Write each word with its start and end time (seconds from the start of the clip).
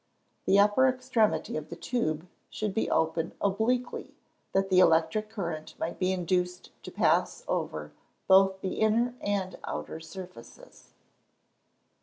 The 0.45 0.57
upper 0.57 0.87
extremity 0.87 1.55
of 1.57 1.69
the 1.69 1.75
tube 1.75 2.27
should 2.49 2.73
be 2.73 2.89
open 2.89 3.33
obliquely, 3.39 4.15
that 4.51 4.71
the 4.71 4.79
electric 4.79 5.29
current 5.29 5.75
might 5.77 5.99
be 5.99 6.11
induced 6.11 6.71
to 6.81 6.91
pass 6.91 7.43
over 7.47 7.91
both 8.27 8.61
the 8.61 8.79
inner 8.79 9.13
and 9.21 9.59
outer 9.63 9.99
surfaces. 9.99 10.93